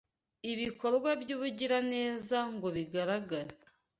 [0.51, 3.53] ibikorwa by’ubugiraneza ngo bagaragare.